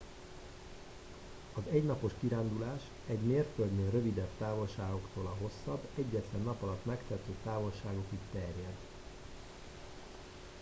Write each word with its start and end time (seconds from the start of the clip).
az 1.53 1.61
egynapos 1.71 2.11
kirándulás 2.19 2.81
egy 3.07 3.19
mérföldnél 3.21 3.89
rövidebb 3.91 4.29
távolságoktól 4.39 5.25
a 5.27 5.35
hosszabb 5.41 5.87
egyetlen 5.95 6.41
nap 6.41 6.61
alatt 6.61 6.85
megtehető 6.85 7.31
távolságokig 7.43 8.19
terjed 8.31 8.75